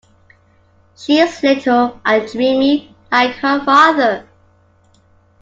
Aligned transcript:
She 0.97 1.19
is 1.19 1.43
little 1.43 1.99
and 2.03 2.27
dreamy, 2.27 2.95
like 3.11 3.35
her 3.35 3.63
father. 3.63 4.27